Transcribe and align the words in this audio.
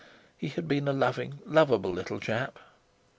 He 0.35 0.47
had 0.47 0.67
been 0.67 0.87
a 0.87 0.93
loving, 0.93 1.41
lovable 1.45 1.91
little 1.91 2.19
chap! 2.19 2.57